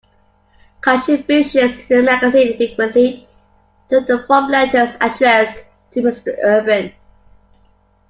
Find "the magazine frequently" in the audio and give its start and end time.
1.97-3.29